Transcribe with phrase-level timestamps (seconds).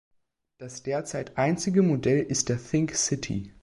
[0.57, 3.53] Das derzeit einzige Modell ist der Think City.